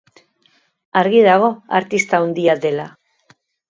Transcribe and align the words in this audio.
Argi 1.03 1.21
dago 1.29 1.51
artista 1.83 2.25
handia 2.25 2.61
dela. 2.69 2.93